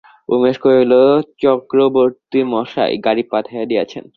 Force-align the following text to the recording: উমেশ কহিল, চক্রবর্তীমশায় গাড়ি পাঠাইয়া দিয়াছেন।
উমেশ 0.29 0.57
কহিল, 0.63 0.93
চক্রবর্তীমশায় 1.41 2.95
গাড়ি 3.05 3.23
পাঠাইয়া 3.31 3.65
দিয়াছেন। 3.65 4.03